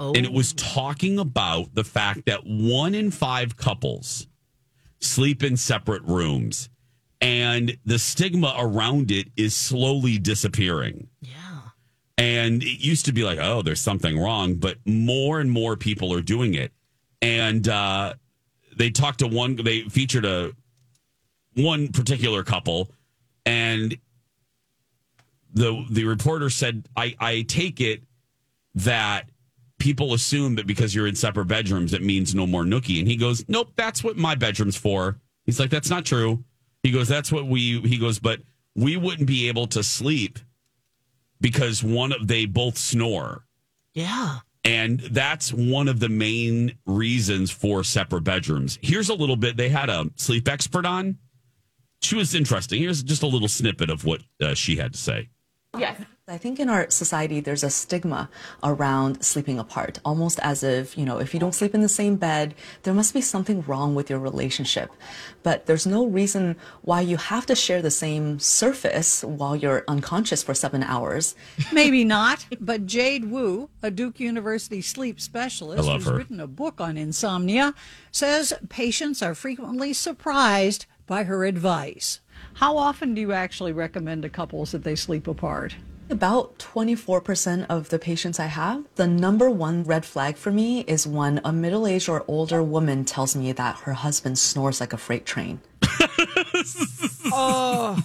[0.00, 4.26] Oh, and it was talking about the fact that one in five couples
[5.00, 6.68] sleep in separate rooms,
[7.20, 11.08] and the stigma around it is slowly disappearing.
[11.20, 11.30] yeah.
[12.18, 16.12] And it used to be like, oh, there's something wrong, but more and more people
[16.12, 16.72] are doing it.
[17.22, 18.14] and uh,
[18.76, 19.56] they talked to one.
[19.56, 20.52] They featured a
[21.56, 22.90] one particular couple,
[23.46, 23.96] and
[25.54, 28.02] the the reporter said, "I I take it
[28.76, 29.28] that."
[29.78, 32.98] People assume that because you're in separate bedrooms, it means no more nookie.
[32.98, 35.18] And he goes, Nope, that's what my bedroom's for.
[35.46, 36.42] He's like, That's not true.
[36.82, 38.40] He goes, That's what we, he goes, but
[38.74, 40.40] we wouldn't be able to sleep
[41.40, 43.44] because one of, they both snore.
[43.94, 44.38] Yeah.
[44.64, 48.78] And that's one of the main reasons for separate bedrooms.
[48.82, 49.56] Here's a little bit.
[49.56, 51.18] They had a sleep expert on.
[52.02, 52.80] She was interesting.
[52.80, 55.30] Here's just a little snippet of what uh, she had to say.
[55.76, 56.00] Yes.
[56.30, 58.28] I think in our society, there's a stigma
[58.62, 62.16] around sleeping apart, almost as if, you know, if you don't sleep in the same
[62.16, 64.90] bed, there must be something wrong with your relationship.
[65.42, 70.42] But there's no reason why you have to share the same surface while you're unconscious
[70.42, 71.34] for seven hours.
[71.72, 76.14] Maybe not, but Jade Wu, a Duke University sleep specialist who's her.
[76.14, 77.72] written a book on insomnia,
[78.12, 82.20] says patients are frequently surprised by her advice.
[82.54, 85.76] How often do you actually recommend to couples that they sleep apart?
[86.10, 91.06] About 24% of the patients I have, the number one red flag for me is
[91.06, 94.96] when a middle aged or older woman tells me that her husband snores like a
[94.98, 95.60] freight train.
[97.30, 98.02] Oh,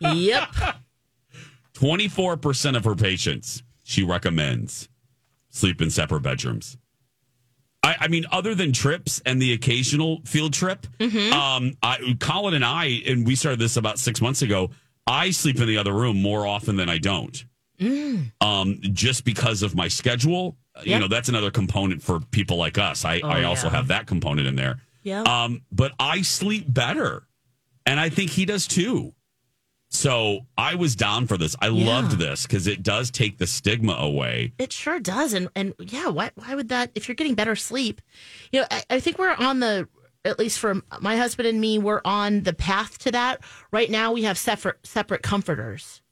[0.00, 0.48] Yep.
[1.74, 4.88] 24% of her patients she recommends
[5.48, 6.76] sleep in separate bedrooms.
[7.82, 12.64] I, I mean, other than trips and the occasional field trip, um, I, Colin and
[12.64, 14.70] I, and we started this about six months ago.
[15.06, 17.44] I sleep in the other room more often than I don't,
[18.40, 20.56] um, just because of my schedule.
[20.82, 23.04] You know, that's another component for people like us.
[23.04, 23.74] I, I also yeah.
[23.74, 24.80] have that component in there.
[25.02, 25.22] Yeah.
[25.22, 27.26] Um, but I sleep better,
[27.84, 29.12] and I think he does too.
[29.90, 31.56] So I was down for this.
[31.60, 34.52] I loved this because it does take the stigma away.
[34.56, 36.92] It sure does, and and yeah, why why would that?
[36.94, 38.00] If you're getting better sleep,
[38.52, 39.88] you know, I, I think we're on the
[40.24, 43.40] at least for my husband and me, we're on the path to that.
[43.70, 46.02] Right now, we have separate separate comforters,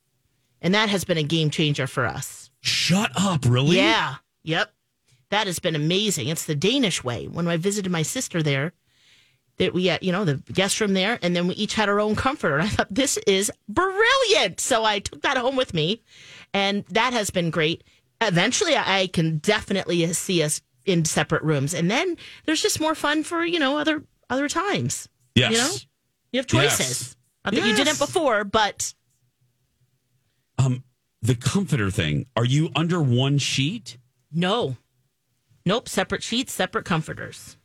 [0.60, 2.50] and that has been a game changer for us.
[2.60, 3.76] Shut up, really?
[3.76, 4.72] Yeah, yep,
[5.30, 6.28] that has been amazing.
[6.28, 7.26] It's the Danish way.
[7.26, 8.72] When I visited my sister there,
[9.58, 12.00] that we had, you know, the guest room there, and then we each had our
[12.00, 12.58] own comforter.
[12.58, 14.60] And I thought this is brilliant.
[14.60, 16.02] So I took that home with me,
[16.54, 17.84] and that has been great.
[18.20, 22.94] Eventually, I I can definitely see us in separate rooms, and then there's just more
[22.94, 25.08] fun for you know other other times.
[25.34, 25.52] Yes.
[25.52, 25.70] You know,
[26.32, 26.78] you have choices.
[26.88, 27.16] Yes.
[27.44, 28.94] Not that you didn't before, but
[30.58, 30.82] Um,
[31.22, 32.26] the comforter thing.
[32.36, 33.98] Are you under one sheet?
[34.32, 34.76] no,
[35.64, 35.88] nope.
[35.88, 37.56] Separate sheets, separate comforters,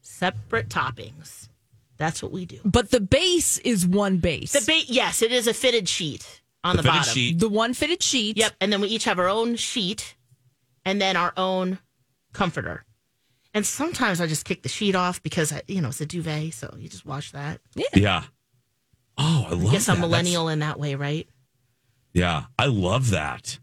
[0.00, 1.48] separate toppings.
[1.96, 2.60] That's what we do.
[2.64, 4.52] But the base is one base.
[4.52, 7.12] The base yes, it is a fitted sheet on the, The bottom.
[7.14, 7.38] sheet.
[7.38, 8.36] The one fitted sheet.
[8.38, 10.16] Yep, and then we each have our own sheet,
[10.84, 11.78] and then our own
[12.32, 12.84] comforter.
[13.52, 16.54] And sometimes I just kick the sheet off because I, you know it's a duvet,
[16.54, 17.60] so you just wash that.
[17.74, 17.84] Yeah.
[17.94, 18.22] yeah.
[19.18, 20.00] Oh, I love I guess I'm that.
[20.02, 21.28] millennial in that way, right?
[22.14, 23.58] Yeah, I love that.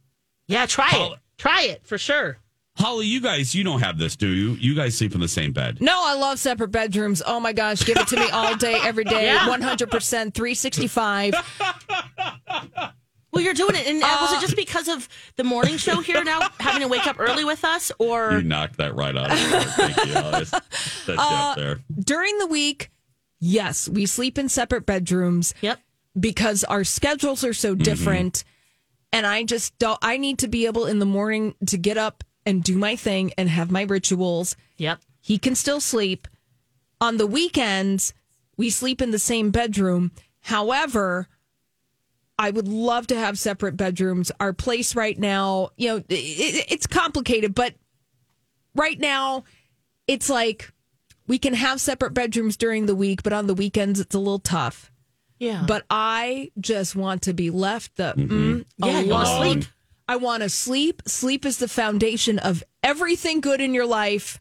[0.48, 1.20] Yeah, try How- it.
[1.38, 2.38] Try it for sure.
[2.78, 4.52] Holly, you guys, you don't have this, do you?
[4.54, 5.82] You guys sleep in the same bed.
[5.82, 7.24] No, I love separate bedrooms.
[7.26, 9.48] Oh my gosh, give it to me all day, every day, Yeah.
[9.48, 11.34] 100%, 365.
[13.38, 16.24] Well, you're doing it, and uh, was it just because of the morning show here
[16.24, 19.38] now, having to wake up early with us, or You knocked that right out of
[19.40, 19.94] the park.
[19.94, 20.16] Thank you.
[20.16, 20.56] I'll just
[21.06, 21.80] set you Uh, there.
[22.00, 22.90] During the week,
[23.40, 25.54] yes, we sleep in separate bedrooms.
[25.62, 25.80] Yep.
[26.20, 28.44] Because our schedules are so different.
[29.14, 32.24] And I just don't, I need to be able in the morning to get up
[32.44, 34.56] and do my thing and have my rituals.
[34.78, 35.00] Yep.
[35.22, 36.28] He can still sleep.
[37.00, 38.16] On the weekends,
[38.58, 40.12] we sleep in the same bedroom.
[40.42, 41.28] However,
[42.40, 44.32] I would love to have separate bedrooms.
[44.40, 47.74] Our place right now, you know, it, it's complicated, but
[48.76, 49.44] right now
[50.08, 50.72] it's like
[51.28, 54.40] we can have separate bedrooms during the week, but on the weekends it's a little
[54.40, 54.92] tough.
[55.40, 59.62] yeah, But I just want to be left the mm, Yeah, you wanna alone.
[59.62, 59.72] sleep.
[60.08, 61.02] I want to sleep.
[61.06, 64.40] Sleep is the foundation of everything good in your life.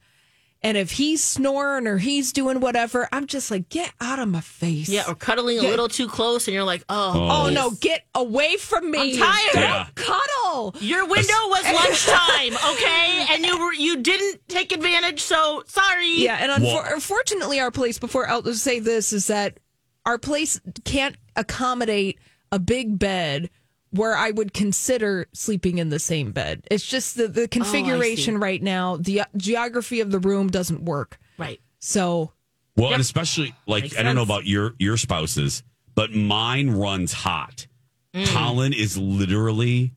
[0.66, 4.40] And if he's snoring or he's doing whatever, I'm just like, get out of my
[4.40, 4.88] face.
[4.88, 8.04] yeah, or cuddling a little too close, and you're like, oh, Oh, oh no, get
[8.14, 8.98] away from me.
[8.98, 9.52] I'm tired.
[9.52, 9.86] Don't Yeah.
[9.94, 10.74] cuddle.
[10.80, 16.14] Your window was lunchtime, okay, and you were you didn't take advantage, so sorry.
[16.16, 17.98] Yeah, and unfor- unfortunately, our place.
[17.98, 19.58] Before I'll say this is that
[20.04, 22.18] our place can't accommodate
[22.52, 23.50] a big bed
[23.96, 26.62] where I would consider sleeping in the same bed.
[26.70, 28.96] It's just the the configuration right now.
[28.96, 31.18] The uh, geography of the room doesn't work.
[31.38, 31.60] right.
[31.78, 32.32] So
[32.76, 32.92] Well, Yep.
[32.94, 35.62] and especially like Makes I don't know about your your spouses,
[35.94, 37.66] but mine runs hot.
[38.14, 38.26] Mm.
[38.28, 39.92] Colin is literally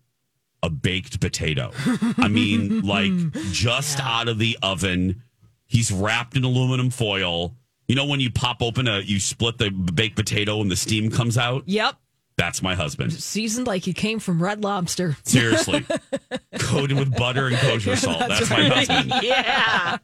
[0.61, 1.71] a baked potato.
[2.17, 3.11] I mean, like
[3.51, 5.23] just out of the oven.
[5.65, 7.55] He's wrapped in aluminum foil.
[7.87, 11.09] You know when you pop open a, you split the baked potato and the steam
[11.09, 11.63] comes out.
[11.67, 11.95] Yep.
[12.39, 13.11] That's my husband.
[13.11, 15.17] Seasoned like he came from Red Lobster.
[15.23, 15.85] Seriously,
[16.59, 18.19] coated with butter and kosher salt.
[18.19, 19.13] That's, That's my husband.
[19.23, 19.97] yeah.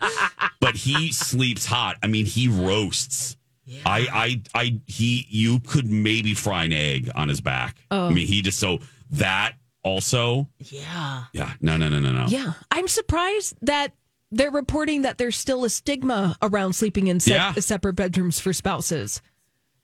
[0.60, 1.96] But he sleeps hot.
[2.04, 3.38] I mean, he roasts.
[3.86, 7.78] I, I, I, he, you could maybe fry an egg on his back.
[7.90, 8.08] Oh.
[8.08, 8.80] I mean, he just so
[9.12, 10.50] that also.
[10.60, 11.24] Yeah.
[11.32, 12.26] Yeah, no, no, no, no, no.
[12.28, 12.52] Yeah.
[12.70, 13.94] I'm surprised that
[14.30, 17.54] they're reporting that there's still a stigma around sleeping in se- Yeah.
[17.54, 19.22] separate bedrooms for spouses.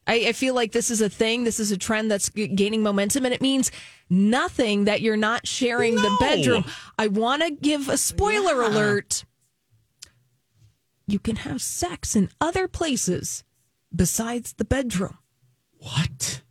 [0.07, 1.43] I, I feel like this is a thing.
[1.43, 3.71] This is a trend that's g- gaining momentum, and it means
[4.09, 6.65] nothing that you're not sharing the bedroom.
[6.97, 9.25] I want to give a spoiler alert.
[11.07, 13.43] You can have sex in other places
[13.95, 15.17] besides the bedroom.
[15.77, 16.41] What?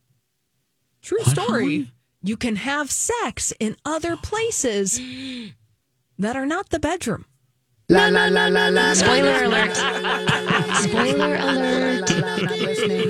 [1.03, 1.63] True What, story.
[1.63, 1.93] Holly?
[2.23, 5.01] You can have sex in other places
[6.19, 7.25] that are not the bedroom.
[7.89, 8.93] La la la la la.
[8.93, 9.75] Spoiler alert.
[10.77, 12.11] Spoiler alert.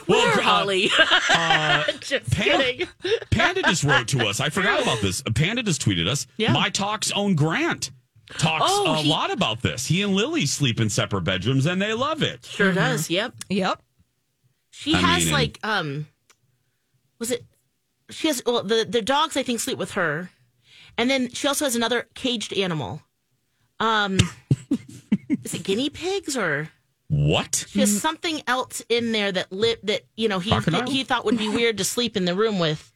[0.00, 0.90] Like where, uh, Holly?
[1.30, 2.88] Uh, Just Panda, kidding.
[3.30, 4.40] Panda just wrote to us.
[4.40, 5.22] I forgot about this.
[5.34, 6.26] Panda just tweeted us.
[6.36, 6.52] Yeah.
[6.52, 7.90] My talk's own Grant
[8.38, 9.86] talks Oh, a he- lot about this.
[9.86, 12.44] He and Lily sleep in separate bedrooms and they love it.
[12.44, 13.08] Sure does.
[13.10, 13.34] Yep.
[13.50, 13.82] Yep.
[14.70, 16.06] She I has mean, like um
[17.18, 17.44] was it
[18.10, 20.30] she has well the the dogs I think sleep with her.
[20.98, 23.02] And then she also has another caged animal.
[23.80, 24.18] Um
[25.44, 26.70] is it guinea pigs or
[27.08, 27.66] What?
[27.68, 30.90] she has something else in there that lit that you know he Crocodile?
[30.90, 32.90] he thought would be weird to sleep in the room with.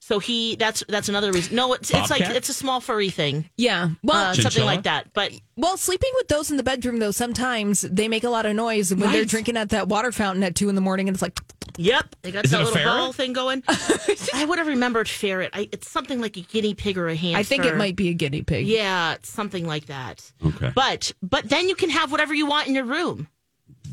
[0.00, 1.54] So he that's that's another reason.
[1.54, 2.36] No, it's it's like Bobcat?
[2.36, 3.48] it's a small furry thing.
[3.56, 3.90] Yeah.
[4.02, 4.64] Well, Uh, something Chinchilla?
[4.66, 5.12] like that.
[5.12, 8.56] But Well, sleeping with those in the bedroom, though, sometimes they make a lot of
[8.56, 9.28] noise when they're Right.
[9.28, 11.38] drinking at that water fountain at two in the morning, and it's like,
[11.78, 12.92] Yep, they got Is it that a little ferret?
[12.96, 13.62] ball thing going.
[14.34, 15.50] I would have remembered ferret.
[15.54, 17.38] I, it's something like a guinea pig or a hamster.
[17.38, 18.66] I think it might be a guinea pig.
[18.66, 20.32] Yeah, it's something like that.
[20.44, 20.72] Okay.
[20.74, 23.28] But but then you can have whatever you want in your room.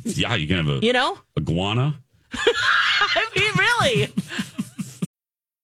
[0.04, 1.18] Yeah, you can have a You know?
[1.38, 2.00] iguana.
[2.34, 4.14] I mean, really.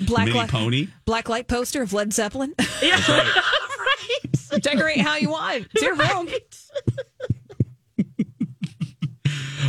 [0.00, 0.88] Black Mini light, pony.
[1.04, 2.54] black light poster of Led Zeppelin.
[2.82, 2.96] Yeah.
[3.08, 4.62] right.
[4.62, 5.66] Decorate how you want.
[5.74, 6.28] It's your room.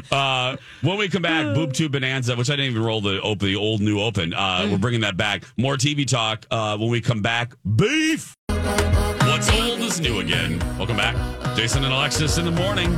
[0.10, 3.48] Uh, when we come back, Boob Tube Bonanza, which I didn't even roll the open,
[3.48, 4.34] the old new open.
[4.34, 5.44] Uh, we're bringing that back.
[5.58, 6.46] More TV talk.
[6.52, 8.36] Uh, when we come back, beef.
[8.50, 10.60] What's old is new again.
[10.78, 11.16] Welcome back,
[11.56, 12.92] Jason and Alexis in the morning,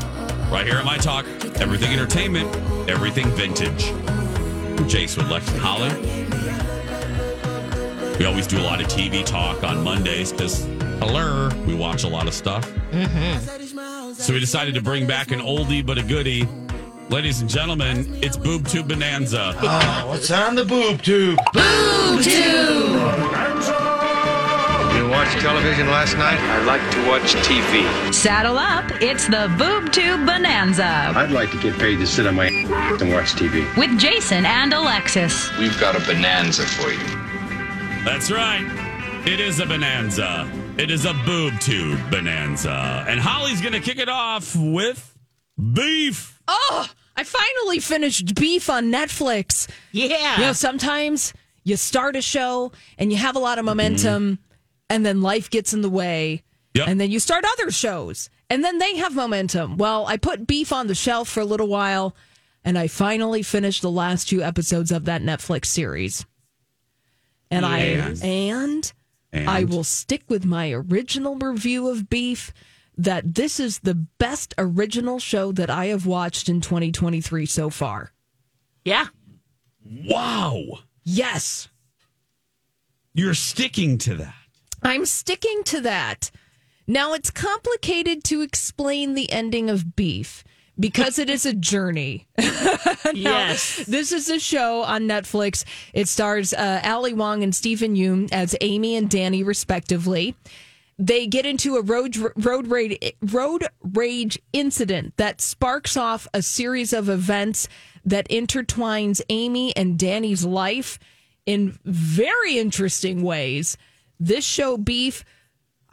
[0.52, 1.26] right here at my talk.
[1.60, 2.48] Everything entertainment,
[2.89, 3.89] everything vintage.
[3.89, 5.89] I'm Jace with Lex and Holly.
[8.19, 10.63] We always do a lot of TV talk on Mondays because,
[10.99, 12.69] hello, we watch a lot of stuff.
[12.91, 14.13] Mm-hmm.
[14.13, 16.47] So we decided to bring back an oldie but a goodie.
[17.10, 19.54] Ladies and gentlemen, it's Boob Tube Bonanza.
[19.62, 21.38] Oh, what's on the boob tube?
[24.95, 26.39] You watched television last night?
[26.39, 28.13] I like to watch TV.
[28.13, 28.86] Saddle up.
[29.02, 33.12] It's the Boob Tube Bonanza I'd like to get paid to sit on my and
[33.12, 33.65] watch TV.
[33.76, 35.49] with Jason and Alexis.
[35.58, 37.23] We've got a bonanza for you.
[38.04, 38.66] That's right.
[39.26, 40.52] It is a bonanza.
[40.78, 43.06] It is a boob tube bonanza.
[43.08, 45.18] And Holly's going to kick it off with
[45.74, 46.42] beef.
[46.48, 49.70] Oh, I finally finished Beef on Netflix.
[49.94, 50.36] Yeah.
[50.38, 51.34] You know, sometimes
[51.64, 54.43] you start a show and you have a lot of momentum, mm-hmm.
[54.89, 56.43] and then life gets in the way.
[56.74, 56.88] Yep.
[56.88, 59.78] And then you start other shows, and then they have momentum.
[59.78, 62.16] Well, I put Beef on the shelf for a little while,
[62.66, 66.26] and I finally finished the last two episodes of that Netflix series.
[67.54, 68.24] And I And?
[68.24, 68.93] and,
[69.32, 69.49] And?
[69.49, 72.54] I will stick with my original review of Beef
[72.97, 78.12] that this is the best original show that I have watched in 2023 so far.
[78.86, 79.08] Yeah.
[79.84, 80.64] Wow.
[81.04, 81.70] Yes.
[83.14, 84.36] You're sticking to that.
[84.82, 86.32] I'm sticking to that.
[86.86, 90.43] Now, it's complicated to explain the ending of Beef
[90.80, 92.28] because it is a journey.
[93.05, 93.84] Now, Yes.
[93.86, 95.65] This is a show on Netflix.
[95.93, 100.36] It stars uh, Ali Wong and Steven Yeun as Amy and Danny, respectively.
[100.97, 106.93] They get into a road road rage road rage incident that sparks off a series
[106.93, 107.67] of events
[108.05, 110.97] that intertwines Amy and Danny's life
[111.45, 113.78] in very interesting ways.
[114.19, 115.26] This show, Beef,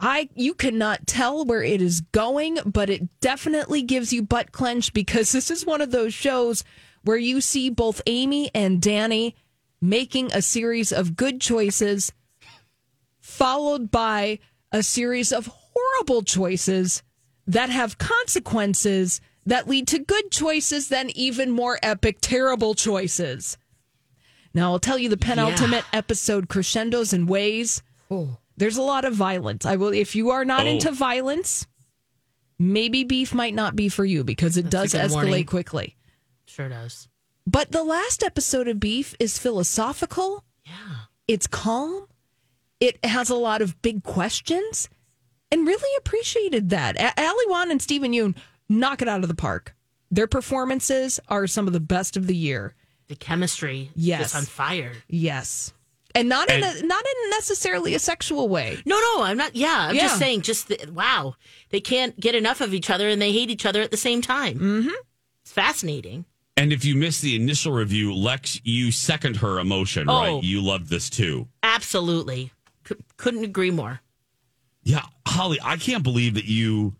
[0.01, 4.93] I you cannot tell where it is going, but it definitely gives you butt clench
[4.93, 6.63] because this is one of those shows
[7.03, 9.35] where you see both Amy and Danny
[9.79, 12.11] making a series of good choices
[13.19, 14.39] followed by
[14.71, 17.03] a series of horrible choices
[17.45, 23.57] that have consequences that lead to good choices then even more epic terrible choices.
[24.53, 27.83] Now I'll tell you the penultimate episode crescendos and ways.
[28.09, 28.37] Oh.
[28.61, 29.65] There's a lot of violence.
[29.65, 30.69] I will if you are not Oh.
[30.69, 31.65] into violence,
[32.59, 35.45] maybe beef might not be for you because it That's does escalate warning.
[35.45, 35.97] quickly.
[36.45, 37.07] Sure does.
[37.47, 40.45] But the last episode of Beef is philosophical.
[40.63, 40.73] Yeah.
[41.27, 42.05] It's calm.
[42.79, 44.89] It has a lot of big questions
[45.51, 46.97] and really appreciated that.
[46.99, 48.35] A- Ali Wong and Steven Yeun
[48.69, 49.75] knock it out of the park.
[50.11, 52.75] Their performances are some of the best of the year.
[53.07, 54.29] The chemistry Yes.
[54.29, 54.93] is on fire.
[55.07, 55.73] Yes.
[56.15, 58.77] And not in a not in necessarily a sexual way.
[58.85, 59.55] No, no, I'm not.
[59.55, 60.01] Yeah, I'm Yeah.
[60.03, 60.41] just saying.
[60.41, 61.35] Just the, wow,
[61.69, 64.21] they can't get enough of each other, and they hate each other at the same
[64.21, 64.59] time.
[64.59, 64.89] Mm-hmm.
[65.43, 66.25] It's fascinating.
[66.57, 70.13] And if you missed the initial review, Lex, you second her emotion, Oh.
[70.35, 70.43] right?
[70.43, 71.47] You loved this too.
[71.63, 72.51] Absolutely,
[72.87, 74.01] C- couldn't agree more.
[74.83, 76.95] Yeah, Holly, I can't believe that you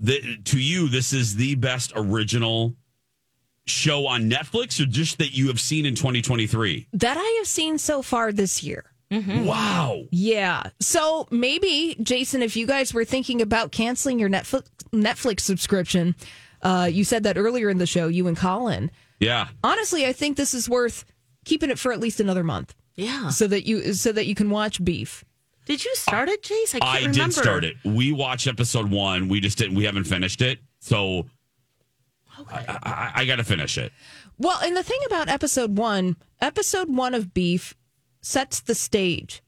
[0.00, 2.74] that to you this is the best original
[3.66, 6.88] show on Netflix or just that you have seen in 2023.
[6.92, 8.84] That I have seen so far this year.
[9.10, 10.02] Wow.
[10.10, 10.64] Yeah.
[10.80, 16.16] So maybe, Jason, if you guys were thinking about canceling your Netflix Netflix subscription,
[16.62, 18.90] uh, you said that earlier in the show, you and Colin.
[19.20, 19.48] Yeah.
[19.62, 21.04] Honestly, I think this is worth
[21.44, 22.74] keeping it for at least another month.
[22.96, 23.28] Yeah.
[23.28, 25.24] So that you so that you can watch Beef.
[25.66, 26.74] Did you start it, Jace?
[26.74, 27.18] I can't I remember.
[27.24, 27.76] did start it.
[27.84, 29.28] We watched episode 1.
[29.28, 30.58] We just didn't we haven't finished it.
[30.80, 31.26] So
[32.50, 33.92] I, I, I got to finish it.
[34.38, 37.74] Well, and the thing about episode one, episode one of Beef
[38.20, 39.42] sets the stage.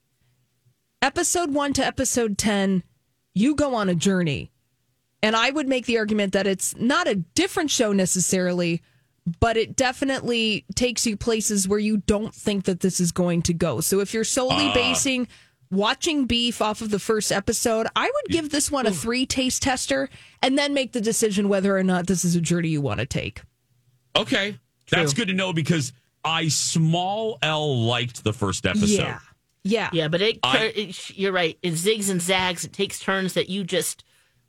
[1.03, 2.83] Episode one to episode 10,
[3.35, 4.51] you go on a journey.
[5.23, 8.83] And I would make the argument that it's not a different show necessarily,
[9.41, 13.53] but it definitely takes you places where you don't think that this is going to
[13.55, 13.81] go.
[13.81, 14.75] So if you're solely Ah.
[14.75, 15.27] basing
[15.71, 19.63] watching Beef off of the first episode, I would give this one a three taste
[19.63, 20.09] tester
[20.43, 23.07] and then make the decision whether or not this is a journey you want to
[23.07, 23.43] take.
[24.17, 24.59] Okay.
[24.91, 25.93] That's good to know because
[26.25, 28.89] I small L liked the first episode.
[28.89, 29.19] Yeah.
[29.65, 29.91] Yeah.
[29.93, 31.59] Yeah, but it, I- it- you're right.
[31.63, 32.65] It zigs and zags.
[32.65, 34.05] It takes turns that you just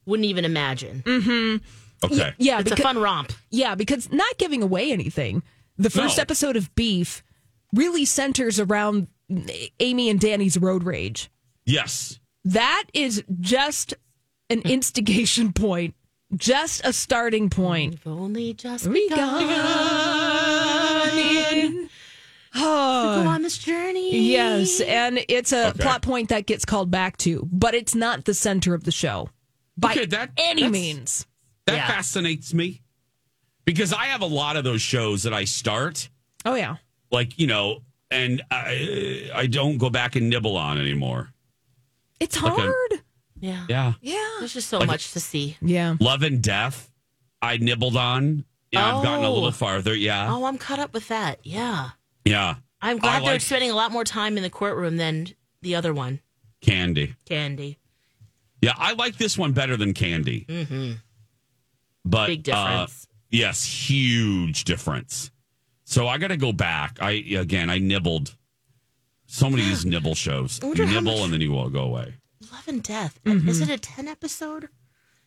[0.05, 1.01] wouldn't even imagine.
[1.05, 1.65] Mm-hmm.
[2.05, 2.33] Okay.
[2.37, 3.33] Yeah, it's a because- fun romp.
[3.49, 5.41] Yeah, because not giving away anything.
[5.79, 6.21] The first No.
[6.21, 7.23] episode of Beef
[7.73, 9.07] really centers around
[9.79, 11.29] Amy and Danny's road rage.
[11.65, 12.19] Yes.
[12.45, 13.93] That is just
[14.49, 15.95] an instigation point,
[16.35, 17.99] just a starting point.
[18.05, 19.49] We've only just begun.
[22.59, 23.21] Oh.
[23.23, 24.31] go on this journey.
[24.31, 25.83] Yes, and it's a Okay.
[25.83, 29.29] plot point that gets called back to, but it's not the center of the show
[29.77, 31.27] by Okay, that- any means.
[31.67, 31.87] That Yeah.
[31.87, 32.81] fascinates me
[33.65, 36.09] because I have a lot of those shows that I start,
[36.45, 36.77] Oh yeah.
[37.11, 41.29] like, you know, and I, I don't go back and nibble on anymore.
[42.19, 43.03] It's Like a- hard.
[43.39, 43.65] Yeah.
[43.69, 43.93] Yeah.
[44.01, 44.27] Yeah.
[44.39, 45.57] There's just so Like- much to see.
[45.61, 45.95] Yeah.
[45.99, 46.91] Love and Death,
[47.41, 48.45] I nibbled on.
[48.71, 49.33] Yeah, I've gotten a Oh.
[49.33, 49.95] little farther.
[49.95, 50.33] Yeah.
[50.33, 51.39] Oh, I'm caught up with that.
[51.43, 51.91] Yeah.
[52.25, 52.55] Yeah.
[52.81, 55.27] I'm I glad they're like spending a lot more time in the courtroom than
[55.61, 56.19] the other one,
[56.61, 57.15] Candy.
[57.25, 57.77] Candy.
[58.61, 60.45] Yeah, I like this one better than Candy.
[60.49, 60.93] Mm-hmm.
[62.05, 62.87] But Big uh,
[63.31, 65.31] yes, huge difference.
[65.89, 66.97] So I got to go back.
[67.01, 68.35] I again, I nibbled
[69.25, 70.59] so many of these nibble shows.
[70.61, 72.15] You nibble and then you will go away.
[72.51, 73.17] Love and Death.
[73.23, 73.47] Mhm.
[73.47, 74.67] Is it a 10 episode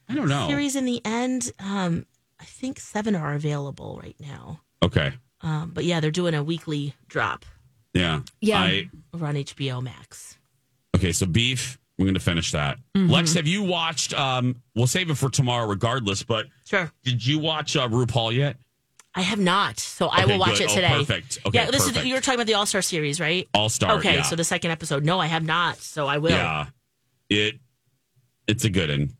[0.06, 0.48] I don't know.
[0.48, 1.50] series in the end?
[1.58, 2.04] Um,
[2.38, 4.60] I think seven are available right now.
[4.82, 5.14] Okay.
[5.40, 7.46] Um, but yeah, they're doing a weekly drop
[7.94, 8.20] Yeah.
[8.42, 8.60] Yeah.
[8.60, 10.36] I, over on HBO Max.
[10.94, 11.12] okay.
[11.12, 11.78] So beef.
[11.98, 12.78] We're going to finish that.
[12.96, 13.10] Mhm.
[13.10, 14.12] Lex, have you watched?
[14.14, 16.22] Um, we'll save it for tomorrow, regardless.
[16.22, 16.90] But sure.
[17.02, 18.56] Did you watch uh, RuPaul yet?
[19.14, 20.62] I have not, so I Okay, will watch good.
[20.62, 20.88] it Oh, today.
[20.98, 21.38] perfect.
[21.44, 21.98] Okay, yeah, this perfect.
[21.98, 23.48] is you were talking about the All Star series, right?
[23.54, 23.98] All Star.
[23.98, 24.22] Okay, yeah.
[24.22, 25.04] so the second episode.
[25.04, 26.30] No, I have not, so I will.
[26.30, 26.66] Yeah.
[27.28, 27.58] It
[28.46, 29.10] it's a good one.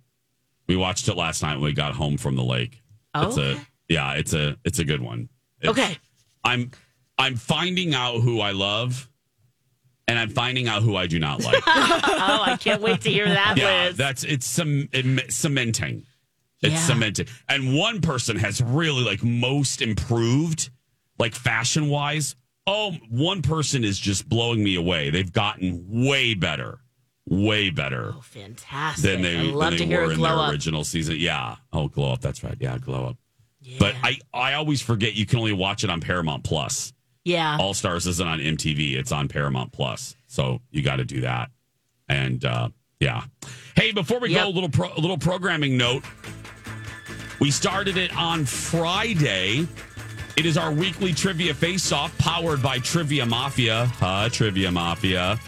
[0.69, 2.81] We watched it last night when we got home from the lake.
[3.15, 5.29] Oh, It's a yeah, it's a it's a good one.
[5.61, 5.97] It's- Okay.
[6.45, 6.71] I'm
[7.19, 9.09] I'm finding out who I love
[10.09, 11.63] and I'm finding out who I do not like.
[11.67, 13.97] oh, I can't wait to hear that yeah, Liz.
[13.97, 16.05] that's it's some it, cementing.
[16.63, 16.87] It's Yeah.
[16.87, 17.27] cementing.
[17.49, 20.71] And one person has really like most improved,
[21.19, 22.37] like fashion wise.
[22.67, 25.11] Oh, one person is just blowing me away.
[25.11, 26.81] They've gotten way better,
[27.27, 29.03] way better Oh, fantastic.
[29.05, 30.51] than they, I love than to they hear were in their up.
[30.53, 31.17] original season.
[31.19, 31.57] Yeah.
[31.73, 32.21] Oh, glow up.
[32.21, 32.57] That's right.
[32.61, 33.17] Yeah, glow up.
[33.79, 36.93] But I, I always forget you can only watch it on Paramount Plus.
[37.25, 37.59] Yeah.
[37.61, 40.17] All Stars isn't on MTV; it's on Paramount Plus.
[40.27, 41.51] So you got to do that.
[42.09, 43.25] And uh, yeah,
[43.77, 46.03] hey, before we go, a little pro, a little programming note.
[47.41, 49.67] We started it on Friday.
[50.37, 53.91] It is our weekly trivia face-off, powered by Trivia Mafia.
[54.01, 55.39] Uh, trivia Mafia.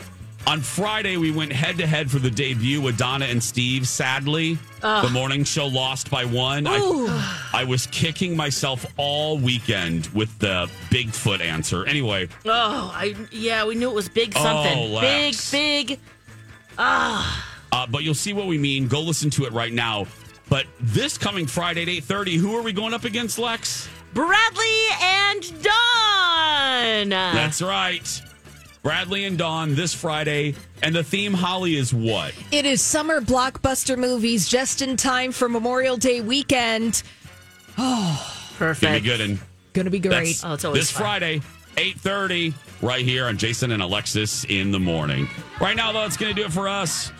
[0.46, 3.86] On Friday, we went head to head for the debut with Donna and Steve.
[3.86, 5.04] Sadly, Ugh.
[5.04, 6.66] the morning show lost by one.
[6.66, 11.84] I, I was kicking myself all weekend with the Bigfoot answer.
[11.86, 14.96] Anyway, Oh, I yeah, we knew it was big something.
[14.96, 16.00] Oh, big, big.
[16.76, 18.88] Ah, uh, but you'll see what we mean.
[18.88, 20.06] Go listen to it right now.
[20.52, 23.88] But this coming Friday at eight thirty, who are we going up against, Lex?
[24.12, 27.08] Bradley and Dawn.
[27.08, 28.22] That's right,
[28.82, 30.54] Bradley and Dawn this Friday.
[30.82, 32.34] And the theme, Holly, is what?
[32.50, 37.02] It is summer blockbuster movies just in time for Memorial Day weekend.
[37.78, 38.82] Oh, perfect.
[38.82, 39.38] Gonna be good and
[39.72, 40.36] Gonna be great.
[40.42, 41.40] That's Oh, this Friday,
[41.76, 45.30] 8.30, right here on Jason and Alexis in the morning.
[45.62, 47.10] Right now, though, it's going to do it for us.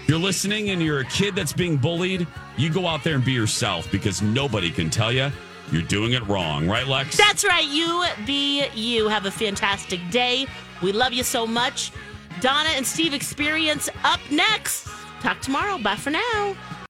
[0.00, 3.24] If you're listening and you're a kid that's being bullied, you go out there and
[3.24, 5.30] be yourself because nobody can tell you
[5.72, 6.68] you're doing it wrong.
[6.68, 7.16] Right, Lex?
[7.16, 7.66] That's right.
[7.66, 9.08] You be you.
[9.08, 10.46] Have a fantastic day.
[10.82, 11.90] We love you so much.
[12.40, 14.88] Donna and Steve experience up next.
[15.20, 15.78] Talk tomorrow.
[15.78, 16.56] Bye for now.